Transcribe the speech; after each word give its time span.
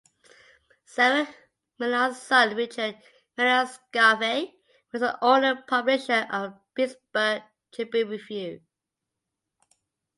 Sarah 0.83 1.27
Mellon's 1.77 2.19
son, 2.19 2.55
Richard 2.55 2.97
Mellon 3.37 3.67
Scaife, 3.67 4.49
was 4.91 5.01
the 5.01 5.23
owner-publisher 5.23 6.25
of 6.31 6.53
the 6.55 6.59
"Pittsburgh 6.73 7.43
Tribune-Review". 7.71 8.61